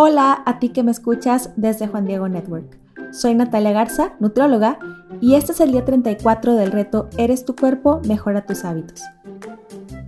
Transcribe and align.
Hola 0.00 0.44
a 0.46 0.60
ti 0.60 0.68
que 0.68 0.84
me 0.84 0.92
escuchas 0.92 1.50
desde 1.56 1.88
Juan 1.88 2.04
Diego 2.04 2.28
Network. 2.28 2.78
Soy 3.10 3.34
Natalia 3.34 3.72
Garza, 3.72 4.14
nutrióloga, 4.20 4.78
y 5.20 5.34
este 5.34 5.50
es 5.50 5.58
el 5.58 5.72
día 5.72 5.84
34 5.84 6.54
del 6.54 6.70
reto 6.70 7.08
Eres 7.18 7.44
tu 7.44 7.56
cuerpo, 7.56 8.00
mejora 8.06 8.46
tus 8.46 8.64
hábitos. 8.64 9.02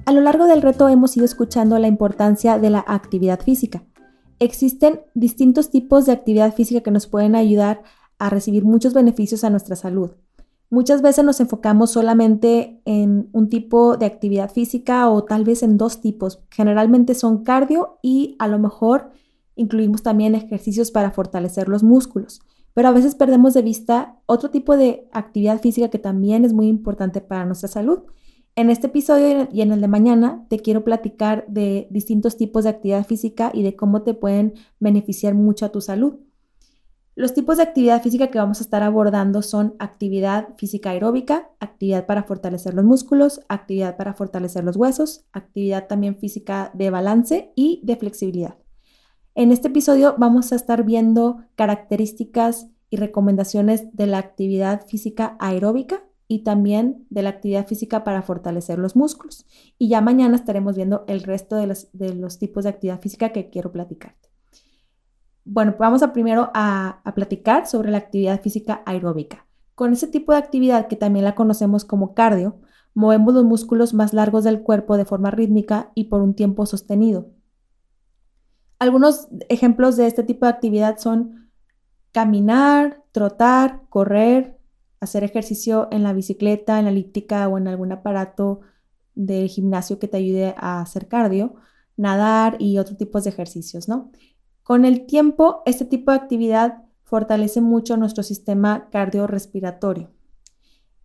A 0.07 0.13
lo 0.13 0.21
largo 0.21 0.47
del 0.47 0.63
reto 0.63 0.89
hemos 0.89 1.17
ido 1.17 1.25
escuchando 1.25 1.77
la 1.81 1.89
importancia 1.89 2.57
de 2.61 2.71
la 2.71 2.85
actividad 2.87 3.41
física. 3.41 3.83
Existen 4.39 5.01
distintos 5.15 5.71
tipos 5.71 6.07
de 6.07 6.13
actividad 6.13 6.55
física 6.55 6.83
que 6.83 6.93
nos 6.93 7.09
pueden 7.09 7.35
ayudar 7.35 7.83
a 8.21 8.31
recibir 8.31 8.65
muchos 8.65 8.95
beneficios 8.95 9.43
a 9.43 9.51
nuestra 9.51 9.75
salud. 9.75 10.13
Muchas 10.71 11.03
veces 11.03 11.25
nos 11.25 11.41
enfocamos 11.41 11.91
solamente 11.91 12.81
en 12.85 13.29
un 13.33 13.49
tipo 13.49 13.97
de 13.97 14.07
actividad 14.07 14.53
física 14.53 15.11
o 15.11 15.25
tal 15.25 15.43
vez 15.43 15.65
en 15.65 15.79
dos 15.79 16.01
tipos. 16.01 16.45
Generalmente 16.49 17.17
son 17.17 17.43
cardio 17.43 17.99
y 18.03 18.37
a 18.39 18.47
lo 18.47 18.61
mejor 18.61 19.11
incluimos 19.61 20.03
también 20.03 20.35
ejercicios 20.35 20.91
para 20.91 21.11
fortalecer 21.11 21.69
los 21.69 21.83
músculos. 21.83 22.41
Pero 22.75 22.89
a 22.89 22.93
veces 22.93 23.15
perdemos 23.15 23.55
de 23.55 23.63
vista 23.63 24.17
otro 24.27 24.51
tipo 24.51 24.77
de 24.77 25.09
actividad 25.13 25.61
física 25.61 25.91
que 25.91 25.99
también 25.99 26.45
es 26.45 26.53
muy 26.53 26.69
importante 26.69 27.21
para 27.21 27.45
nuestra 27.45 27.69
salud. 27.69 28.01
En 28.57 28.71
este 28.71 28.89
episodio 28.89 29.49
y 29.53 29.61
en 29.61 29.73
el 29.73 29.81
de 29.81 29.89
mañana 29.89 30.47
te 30.49 30.59
quiero 30.59 30.85
platicar 30.85 31.45
de 31.49 31.89
distintos 31.91 32.37
tipos 32.37 32.65
de 32.65 32.71
actividad 32.71 33.07
física 33.07 33.51
y 33.53 33.63
de 33.63 33.77
cómo 33.77 34.03
te 34.03 34.15
pueden 34.15 34.55
beneficiar 34.79 35.35
mucho 35.35 35.67
a 35.67 35.73
tu 35.73 35.81
salud. 35.81 36.15
Los 37.17 37.35
tipos 37.35 37.59
de 37.59 37.65
actividad 37.65 38.03
física 38.03 38.29
que 38.29 38.39
vamos 38.39 38.61
a 38.61 38.63
estar 38.63 38.83
abordando 38.83 39.43
son 39.43 39.75
actividad 39.79 40.55
física 40.57 40.91
aeróbica, 40.91 41.51
actividad 41.61 42.07
para 42.07 42.23
fortalecer 42.23 42.73
los 42.73 42.85
músculos, 42.85 43.41
actividad 43.49 43.97
para 43.97 44.15
fortalecer 44.15 44.65
los 44.65 44.77
huesos, 44.77 45.27
actividad 45.33 45.87
también 45.87 46.17
física 46.17 46.71
de 46.73 46.89
balance 46.89 47.53
y 47.57 47.81
de 47.83 47.97
flexibilidad. 47.97 48.60
En 49.35 49.53
este 49.53 49.69
episodio 49.69 50.17
vamos 50.19 50.53
a 50.53 50.57
estar 50.57 50.85
viendo 50.85 51.45
características 51.55 52.69
y 52.91 52.97
recomendaciones 52.97 53.95
de 53.95 54.07
la 54.07 54.19
actividad 54.19 54.87
física 54.89 55.37
aeróbica 55.39 56.03
y 56.27 56.43
también 56.43 57.07
de 57.11 57.23
la 57.23 57.31
actividad 57.31 57.67
física 57.67 58.03
para 58.03 58.23
fortalecer 58.23 58.79
los 58.79 58.97
músculos. 58.97 59.47
Y 59.79 59.89
ya 59.89 60.01
mañana 60.01 60.35
estaremos 60.35 60.77
viendo 60.77 61.05
el 61.07 61.23
resto 61.23 61.57
de 61.57 61.67
los, 61.67 62.39
tipos 62.39 62.65
de 62.65 62.71
actividad 62.71 63.01
física 63.01 63.31
que 63.31 63.51
quiero 63.51 63.71
platicarte. 63.71 64.29
Bueno, 65.45 65.77
vamos 65.79 66.03
a 66.03 66.13
primero 66.13 66.51
a, 66.53 67.03
platicar 67.15 67.67
sobre 67.67 67.91
la 67.91 67.99
actividad 67.99 68.41
física 68.41 68.83
aeróbica. 68.85 69.47
Con 69.77 69.93
ese 69.93 70.09
tipo 70.09 70.33
de 70.33 70.39
actividad 70.39 70.89
que 70.89 70.97
también 70.97 71.25
la 71.25 71.37
conocemos 71.37 71.85
como 71.85 72.15
cardio, 72.15 72.61
movemos 72.95 73.35
los 73.35 73.45
músculos 73.45 73.95
más 73.95 74.13
largos 74.13 74.43
del 74.43 74.63
cuerpo 74.63 74.97
de 74.97 75.05
forma 75.05 75.31
rítmica 75.31 75.93
y 75.95 76.05
por 76.05 76.21
un 76.21 76.35
tiempo 76.35 76.67
sostenido. 76.67 77.31
Algunos 78.81 79.29
ejemplos 79.49 79.97
de 79.97 80.09
este 80.09 80.25
tipo 80.25 80.47
de 80.47 80.53
actividad 80.53 80.99
son 80.99 81.51
caminar, 82.13 83.05
trotar, 83.13 83.83
correr, 83.89 84.59
hacer 85.01 85.23
ejercicio 85.23 85.89
en 85.91 86.03
la 86.03 86.13
bicicleta, 86.13 86.79
en 86.79 86.87
la 86.87 86.91
elíptica 86.91 87.47
o 87.47 87.59
en 87.59 87.69
algún 87.69 87.93
aparato 87.93 88.61
de 89.15 89.47
gimnasio 89.49 89.99
que 89.99 90.09
te 90.09 90.17
ayude 90.17 90.55
a 90.57 90.81
hacer 90.81 91.09
cardio, 91.09 91.55
nadar 91.97 92.57
y 92.59 92.79
otros 92.79 92.97
tipos 92.97 93.25
de 93.25 93.31
ejercicios, 93.31 93.87
¿no? 93.87 94.11
Con 94.63 94.87
el 94.87 95.05
tiempo, 95.05 95.63
este 95.67 95.85
tipo 95.85 96.11
de 96.11 96.17
actividad 96.17 96.85
fortalece 97.05 97.61
mucho 97.61 97.99
nuestro 97.99 98.23
sistema 98.23 98.89
cardiorrespiratorio. 98.91 100.11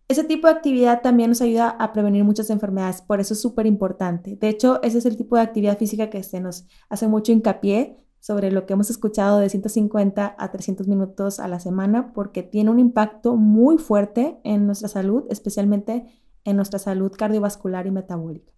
Ese 0.08 0.22
tipo 0.24 0.46
de 0.46 0.54
actividad 0.54 1.02
también 1.02 1.30
nos 1.30 1.40
ayuda 1.40 1.70
a 1.70 1.92
prevenir 1.92 2.24
muchas 2.24 2.50
enfermedades, 2.50 3.02
por 3.02 3.20
eso 3.20 3.34
es 3.34 3.40
súper 3.40 3.66
importante. 3.66 4.36
De 4.36 4.48
hecho, 4.48 4.80
ese 4.82 4.98
es 4.98 5.06
el 5.06 5.16
tipo 5.16 5.36
de 5.36 5.42
actividad 5.42 5.78
física 5.78 6.10
que 6.10 6.22
se 6.22 6.40
nos 6.40 6.66
hace 6.88 7.08
mucho 7.08 7.32
hincapié 7.32 7.98
sobre 8.20 8.52
lo 8.52 8.66
que 8.66 8.74
hemos 8.74 8.90
escuchado 8.90 9.38
de 9.38 9.48
150 9.48 10.36
a 10.38 10.50
300 10.52 10.86
minutos 10.86 11.40
a 11.40 11.48
la 11.48 11.58
semana, 11.58 12.12
porque 12.12 12.42
tiene 12.42 12.70
un 12.70 12.78
impacto 12.78 13.36
muy 13.36 13.78
fuerte 13.78 14.38
en 14.44 14.66
nuestra 14.66 14.88
salud, 14.88 15.24
especialmente 15.28 16.06
en 16.44 16.56
nuestra 16.56 16.78
salud 16.78 17.12
cardiovascular 17.12 17.86
y 17.86 17.90
metabólica 17.90 18.56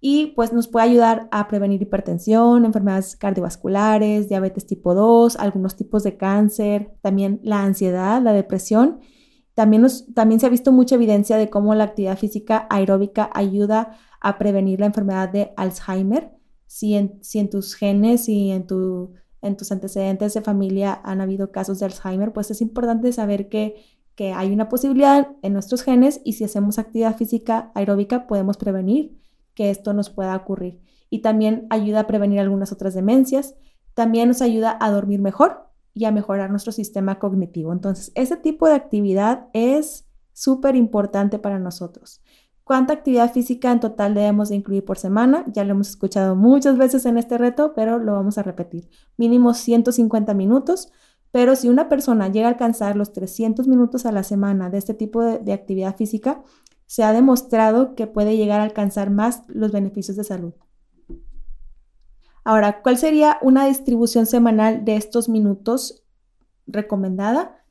y 0.00 0.28
pues 0.28 0.52
nos 0.52 0.66
puede 0.66 0.86
ayudar 0.86 1.28
a 1.30 1.46
prevenir 1.46 1.82
hipertensión, 1.82 2.64
enfermedades 2.64 3.16
cardiovasculares, 3.16 4.28
diabetes 4.28 4.66
tipo 4.66 4.94
2, 4.94 5.36
algunos 5.36 5.76
tipos 5.76 6.02
de 6.02 6.16
cáncer, 6.16 6.94
también 7.02 7.40
la 7.42 7.62
ansiedad, 7.62 8.22
la 8.22 8.32
depresión. 8.32 9.00
También, 9.54 9.86
también 10.14 10.40
se 10.40 10.46
ha 10.46 10.50
visto 10.50 10.72
mucha 10.72 10.94
evidencia 10.94 11.36
de 11.36 11.50
cómo 11.50 11.74
la 11.74 11.84
actividad 11.84 12.18
física 12.18 12.66
aeróbica 12.70 13.30
ayuda 13.34 13.98
a 14.20 14.38
prevenir 14.38 14.80
la 14.80 14.86
enfermedad 14.86 15.28
de 15.28 15.52
Alzheimer. 15.56 16.32
Si 16.66 16.94
en, 16.94 17.18
si 17.22 17.40
en 17.40 17.50
tus 17.50 17.74
genes 17.74 18.28
y 18.28 18.50
en, 18.50 18.66
tu, 18.66 19.14
en 19.42 19.56
tus 19.56 19.72
antecedentes 19.72 20.34
de 20.34 20.40
familia 20.40 21.00
han 21.04 21.20
habido 21.20 21.50
casos 21.50 21.80
de 21.80 21.86
Alzheimer, 21.86 22.32
pues 22.32 22.50
es 22.50 22.60
importante 22.60 23.12
saber 23.12 23.48
que, 23.48 23.82
que 24.14 24.32
hay 24.32 24.52
una 24.52 24.68
posibilidad 24.68 25.28
en 25.42 25.52
nuestros 25.52 25.82
genes 25.82 26.20
y 26.24 26.34
si 26.34 26.44
hacemos 26.44 26.78
actividad 26.78 27.16
física 27.16 27.72
aeróbica 27.74 28.26
podemos 28.26 28.56
prevenir 28.56 29.18
que 29.54 29.70
esto 29.70 29.92
nos 29.94 30.10
pueda 30.10 30.36
ocurrir. 30.36 30.80
Y 31.10 31.22
también 31.22 31.66
ayuda 31.70 32.00
a 32.00 32.06
prevenir 32.06 32.38
algunas 32.38 32.70
otras 32.70 32.94
demencias. 32.94 33.56
También 33.94 34.28
nos 34.28 34.42
ayuda 34.42 34.76
a 34.80 34.90
dormir 34.92 35.20
mejor 35.20 35.69
y 35.94 36.04
a 36.04 36.12
mejorar 36.12 36.50
nuestro 36.50 36.72
sistema 36.72 37.18
cognitivo. 37.18 37.72
Entonces, 37.72 38.12
ese 38.14 38.36
tipo 38.36 38.66
de 38.66 38.74
actividad 38.74 39.48
es 39.52 40.06
súper 40.32 40.76
importante 40.76 41.38
para 41.38 41.58
nosotros. 41.58 42.22
¿Cuánta 42.64 42.92
actividad 42.92 43.32
física 43.32 43.72
en 43.72 43.80
total 43.80 44.14
debemos 44.14 44.48
de 44.48 44.54
incluir 44.54 44.84
por 44.84 44.96
semana? 44.96 45.44
Ya 45.52 45.64
lo 45.64 45.72
hemos 45.72 45.88
escuchado 45.88 46.36
muchas 46.36 46.78
veces 46.78 47.04
en 47.04 47.18
este 47.18 47.36
reto, 47.36 47.72
pero 47.74 47.98
lo 47.98 48.12
vamos 48.12 48.38
a 48.38 48.44
repetir. 48.44 48.88
Mínimo 49.16 49.54
150 49.54 50.34
minutos, 50.34 50.92
pero 51.32 51.56
si 51.56 51.68
una 51.68 51.88
persona 51.88 52.28
llega 52.28 52.46
a 52.46 52.50
alcanzar 52.50 52.96
los 52.96 53.12
300 53.12 53.66
minutos 53.66 54.06
a 54.06 54.12
la 54.12 54.22
semana 54.22 54.70
de 54.70 54.78
este 54.78 54.94
tipo 54.94 55.22
de 55.22 55.52
actividad 55.52 55.96
física, 55.96 56.42
se 56.86 57.02
ha 57.02 57.12
demostrado 57.12 57.94
que 57.94 58.06
puede 58.06 58.36
llegar 58.36 58.60
a 58.60 58.64
alcanzar 58.64 59.10
más 59.10 59.42
los 59.48 59.72
beneficios 59.72 60.16
de 60.16 60.24
salud. 60.24 60.54
Ahora, 62.44 62.82
¿cuál 62.82 62.96
sería 62.96 63.38
una 63.42 63.66
distribución 63.66 64.26
semanal 64.26 64.84
de 64.84 64.96
estos 64.96 65.28
minutos 65.28 66.02
recomendada? 66.66 67.64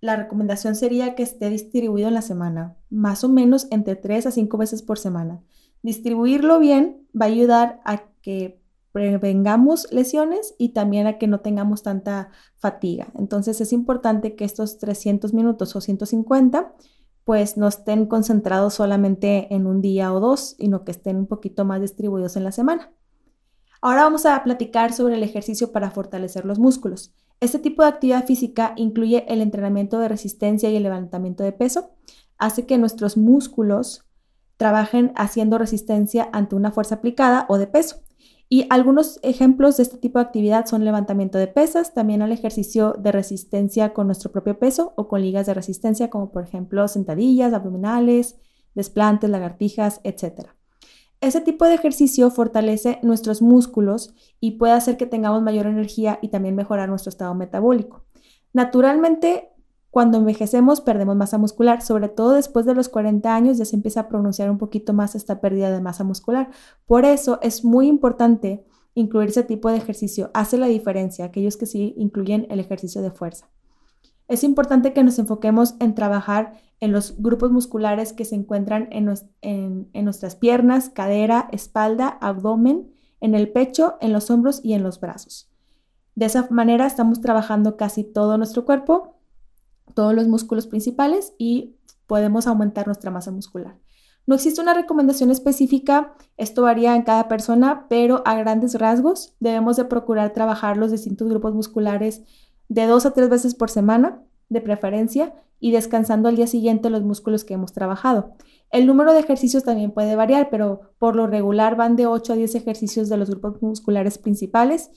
La 0.00 0.16
recomendación 0.16 0.76
sería 0.76 1.14
que 1.14 1.22
esté 1.22 1.50
distribuido 1.50 2.08
en 2.08 2.14
la 2.14 2.22
semana, 2.22 2.76
más 2.88 3.24
o 3.24 3.28
menos 3.28 3.66
entre 3.70 3.96
3 3.96 4.26
a 4.26 4.30
5 4.30 4.56
veces 4.56 4.82
por 4.82 4.98
semana. 4.98 5.42
Distribuirlo 5.82 6.58
bien 6.58 7.06
va 7.20 7.26
a 7.26 7.28
ayudar 7.28 7.80
a 7.84 8.04
que 8.22 8.60
prevengamos 8.92 9.92
lesiones 9.92 10.54
y 10.58 10.70
también 10.70 11.06
a 11.06 11.18
que 11.18 11.26
no 11.26 11.40
tengamos 11.40 11.82
tanta 11.82 12.30
fatiga. 12.56 13.08
Entonces 13.16 13.60
es 13.60 13.72
importante 13.72 14.34
que 14.34 14.44
estos 14.44 14.78
300 14.78 15.34
minutos 15.34 15.76
o 15.76 15.80
150 15.80 16.74
pues 17.24 17.58
no 17.58 17.68
estén 17.68 18.06
concentrados 18.06 18.72
solamente 18.74 19.54
en 19.54 19.66
un 19.66 19.82
día 19.82 20.14
o 20.14 20.18
dos, 20.18 20.56
sino 20.58 20.84
que 20.84 20.92
estén 20.92 21.16
un 21.16 21.26
poquito 21.26 21.66
más 21.66 21.80
distribuidos 21.80 22.36
en 22.36 22.44
la 22.44 22.52
semana. 22.52 22.90
Ahora 23.80 24.02
vamos 24.02 24.26
a 24.26 24.42
platicar 24.42 24.92
sobre 24.92 25.14
el 25.14 25.22
ejercicio 25.22 25.70
para 25.70 25.90
fortalecer 25.90 26.44
los 26.44 26.58
músculos. 26.58 27.14
Este 27.40 27.60
tipo 27.60 27.82
de 27.82 27.88
actividad 27.88 28.26
física 28.26 28.72
incluye 28.76 29.24
el 29.28 29.40
entrenamiento 29.40 30.00
de 30.00 30.08
resistencia 30.08 30.68
y 30.70 30.76
el 30.76 30.82
levantamiento 30.82 31.44
de 31.44 31.52
peso. 31.52 31.90
Hace 32.38 32.66
que 32.66 32.78
nuestros 32.78 33.16
músculos 33.16 34.04
trabajen 34.56 35.12
haciendo 35.14 35.58
resistencia 35.58 36.28
ante 36.32 36.56
una 36.56 36.72
fuerza 36.72 36.96
aplicada 36.96 37.46
o 37.48 37.58
de 37.58 37.68
peso. 37.68 38.02
Y 38.48 38.66
algunos 38.70 39.20
ejemplos 39.22 39.76
de 39.76 39.84
este 39.84 39.98
tipo 39.98 40.18
de 40.18 40.24
actividad 40.24 40.66
son 40.66 40.84
levantamiento 40.84 41.38
de 41.38 41.46
pesas, 41.46 41.92
también 41.94 42.22
el 42.22 42.32
ejercicio 42.32 42.94
de 42.98 43.12
resistencia 43.12 43.92
con 43.92 44.06
nuestro 44.06 44.32
propio 44.32 44.58
peso 44.58 44.94
o 44.96 45.06
con 45.06 45.20
ligas 45.20 45.46
de 45.46 45.54
resistencia, 45.54 46.10
como 46.10 46.32
por 46.32 46.44
ejemplo 46.44 46.88
sentadillas, 46.88 47.52
abdominales, 47.52 48.36
desplantes, 48.74 49.30
lagartijas, 49.30 50.00
etc. 50.02 50.57
Ese 51.20 51.40
tipo 51.40 51.64
de 51.64 51.74
ejercicio 51.74 52.30
fortalece 52.30 53.00
nuestros 53.02 53.42
músculos 53.42 54.14
y 54.40 54.52
puede 54.52 54.72
hacer 54.72 54.96
que 54.96 55.06
tengamos 55.06 55.42
mayor 55.42 55.66
energía 55.66 56.18
y 56.22 56.28
también 56.28 56.54
mejorar 56.54 56.88
nuestro 56.88 57.10
estado 57.10 57.34
metabólico. 57.34 58.04
Naturalmente, 58.52 59.50
cuando 59.90 60.18
envejecemos 60.18 60.80
perdemos 60.80 61.16
masa 61.16 61.38
muscular, 61.38 61.82
sobre 61.82 62.08
todo 62.08 62.32
después 62.32 62.66
de 62.66 62.74
los 62.74 62.88
40 62.88 63.34
años 63.34 63.58
ya 63.58 63.64
se 63.64 63.74
empieza 63.74 64.00
a 64.00 64.08
pronunciar 64.08 64.50
un 64.50 64.58
poquito 64.58 64.92
más 64.92 65.14
esta 65.16 65.40
pérdida 65.40 65.72
de 65.72 65.80
masa 65.80 66.04
muscular. 66.04 66.50
Por 66.86 67.04
eso 67.04 67.40
es 67.42 67.64
muy 67.64 67.88
importante 67.88 68.64
incluir 68.94 69.30
ese 69.30 69.42
tipo 69.42 69.70
de 69.70 69.78
ejercicio. 69.78 70.30
Hace 70.34 70.56
la 70.56 70.66
diferencia 70.66 71.24
aquellos 71.24 71.56
que 71.56 71.66
sí 71.66 71.94
incluyen 71.96 72.46
el 72.50 72.60
ejercicio 72.60 73.02
de 73.02 73.10
fuerza. 73.10 73.48
Es 74.28 74.44
importante 74.44 74.92
que 74.92 75.02
nos 75.02 75.18
enfoquemos 75.18 75.74
en 75.80 75.94
trabajar 75.94 76.52
en 76.80 76.92
los 76.92 77.20
grupos 77.20 77.50
musculares 77.50 78.12
que 78.12 78.24
se 78.24 78.34
encuentran 78.34 78.88
en, 78.92 79.04
nuestras 80.04 80.36
piernas, 80.36 80.90
cadera, 80.90 81.48
espalda, 81.50 82.08
abdomen, 82.20 82.92
en 83.20 83.34
el 83.34 83.50
pecho, 83.50 83.96
en 84.00 84.12
los 84.12 84.30
hombros 84.30 84.60
y 84.62 84.74
en 84.74 84.82
los 84.82 85.00
brazos. 85.00 85.50
De 86.14 86.26
esa 86.26 86.46
manera 86.50 86.86
estamos 86.86 87.20
trabajando 87.20 87.76
casi 87.76 88.04
todo 88.04 88.36
nuestro 88.38 88.64
cuerpo 88.64 89.18
todos 89.94 90.14
los 90.14 90.28
músculos 90.28 90.66
principales 90.66 91.32
y 91.38 91.76
podemos 92.06 92.46
aumentar 92.46 92.86
nuestra 92.86 93.10
masa 93.10 93.30
muscular. 93.30 93.78
No 94.26 94.34
existe 94.34 94.60
una 94.60 94.74
recomendación 94.74 95.30
específica, 95.30 96.14
esto 96.36 96.62
varía 96.62 96.94
en 96.94 97.02
cada 97.02 97.28
persona, 97.28 97.86
pero 97.88 98.22
a 98.26 98.36
grandes 98.36 98.74
rasgos 98.74 99.34
debemos 99.40 99.76
de 99.76 99.86
procurar 99.86 100.32
trabajar 100.34 100.76
los 100.76 100.90
distintos 100.90 101.28
grupos 101.28 101.54
musculares 101.54 102.22
de 102.68 102.86
dos 102.86 103.06
a 103.06 103.12
tres 103.12 103.28
veces 103.28 103.54
por 103.54 103.70
semana, 103.70 104.22
de 104.48 104.60
preferencia, 104.60 105.34
y 105.60 105.72
descansando 105.72 106.28
al 106.28 106.36
día 106.36 106.46
siguiente 106.46 106.90
los 106.90 107.02
músculos 107.02 107.44
que 107.44 107.54
hemos 107.54 107.72
trabajado. 107.72 108.34
El 108.70 108.86
número 108.86 109.12
de 109.12 109.20
ejercicios 109.20 109.64
también 109.64 109.90
puede 109.90 110.14
variar, 110.14 110.50
pero 110.50 110.92
por 110.98 111.16
lo 111.16 111.26
regular 111.26 111.76
van 111.76 111.96
de 111.96 112.06
8 112.06 112.34
a 112.34 112.36
10 112.36 112.54
ejercicios 112.54 113.08
de 113.08 113.16
los 113.16 113.30
grupos 113.30 113.60
musculares 113.62 114.18
principales 114.18 114.90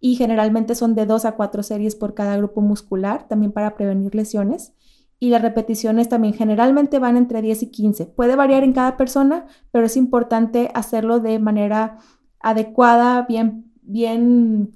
y 0.00 0.16
generalmente 0.16 0.74
son 0.74 0.94
de 0.94 1.06
2 1.06 1.24
a 1.24 1.32
4 1.32 1.62
series 1.62 1.94
por 1.94 2.14
cada 2.14 2.36
grupo 2.36 2.60
muscular, 2.60 3.28
también 3.28 3.52
para 3.52 3.74
prevenir 3.76 4.14
lesiones. 4.14 4.72
Y 5.20 5.30
las 5.30 5.42
repeticiones 5.42 6.08
también 6.08 6.34
generalmente 6.34 7.00
van 7.00 7.16
entre 7.16 7.42
10 7.42 7.64
y 7.64 7.66
15. 7.70 8.06
Puede 8.06 8.36
variar 8.36 8.62
en 8.62 8.72
cada 8.72 8.96
persona, 8.96 9.46
pero 9.72 9.86
es 9.86 9.96
importante 9.96 10.70
hacerlo 10.74 11.18
de 11.18 11.40
manera 11.40 11.98
adecuada, 12.38 13.22
bien, 13.22 13.72
bien 13.82 14.72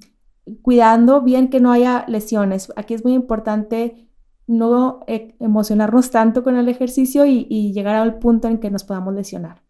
cuidando, 0.62 1.22
bien 1.22 1.49
que 1.49 1.60
no 1.60 1.72
haya 1.72 2.04
lesiones. 2.08 2.72
Aquí 2.76 2.94
es 2.94 3.04
muy 3.04 3.14
importante 3.14 4.08
no 4.46 5.00
e, 5.06 5.34
emocionarnos 5.40 6.10
tanto 6.10 6.43
con 6.43 6.56
el 6.56 6.69
ejercicio 6.69 7.25
y, 7.26 7.72
llegar 7.72 7.96
al 7.96 8.19
punto 8.19 8.49
en 8.49 8.58
que 8.58 8.70
nos 8.70 8.84
podamos 8.84 9.14
lesionar. 9.14 9.62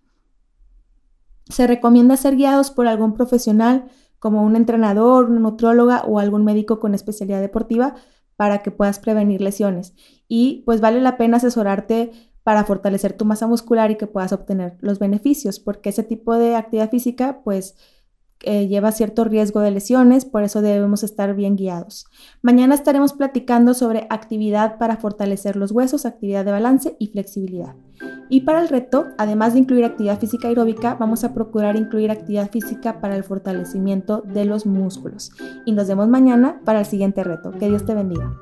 Se 1.48 1.66
recomienda 1.66 2.16
ser 2.16 2.36
guiados 2.36 2.70
por 2.70 2.86
algún 2.86 3.14
profesional 3.14 3.86
como 4.18 4.42
un 4.42 4.56
entrenador, 4.56 5.28
una 5.28 5.40
nutróloga 5.40 6.02
o 6.04 6.18
algún 6.18 6.44
médico 6.44 6.78
con 6.78 6.94
especialidad 6.94 7.40
deportiva 7.40 7.94
para 8.36 8.62
que 8.62 8.70
puedas 8.70 8.98
prevenir 8.98 9.40
lesiones. 9.40 9.94
Y 10.28 10.62
pues 10.64 10.80
vale 10.80 11.00
la 11.00 11.16
pena 11.16 11.36
asesorarte 11.36 12.12
para 12.42 12.64
fortalecer 12.64 13.12
tu 13.12 13.24
masa 13.24 13.46
muscular 13.46 13.90
y 13.90 13.96
que 13.96 14.06
puedas 14.06 14.32
obtener 14.32 14.76
los 14.80 14.98
beneficios, 14.98 15.60
porque 15.60 15.90
ese 15.90 16.02
tipo 16.02 16.34
de 16.36 16.56
actividad 16.56 16.90
física 16.90 17.40
pues 17.44 17.76
eh, 18.42 18.68
lleva 18.68 18.92
cierto 18.92 19.24
riesgo 19.24 19.60
de 19.60 19.70
lesiones, 19.70 20.24
por 20.24 20.42
eso 20.42 20.62
debemos 20.62 21.02
estar 21.02 21.34
bien 21.34 21.56
guiados. 21.56 22.06
Mañana 22.42 22.74
estaremos 22.74 23.12
platicando 23.12 23.74
sobre 23.74 24.06
actividad 24.10 24.78
para 24.78 24.96
fortalecer 24.96 25.56
los 25.56 25.72
huesos, 25.72 26.06
actividad 26.06 26.44
de 26.44 26.52
balance 26.52 26.96
y 26.98 27.08
flexibilidad. 27.08 27.74
Y 28.28 28.40
para 28.42 28.62
el 28.62 28.68
reto, 28.68 29.08
además 29.18 29.52
de 29.52 29.60
incluir 29.60 29.84
actividad 29.84 30.18
física 30.18 30.48
aeróbica, 30.48 30.96
vamos 30.98 31.22
a 31.22 31.34
procurar 31.34 31.76
incluir 31.76 32.10
actividad 32.10 32.50
física 32.50 33.00
para 33.00 33.16
el 33.16 33.24
fortalecimiento 33.24 34.22
de 34.22 34.44
los 34.44 34.66
músculos. 34.66 35.32
Y 35.66 35.72
nos 35.72 35.86
vemos 35.86 36.08
mañana 36.08 36.60
para 36.64 36.80
el 36.80 36.86
siguiente 36.86 37.22
reto. 37.24 37.52
Que 37.52 37.68
Dios 37.68 37.84
te 37.84 37.94
bendiga. 37.94 38.32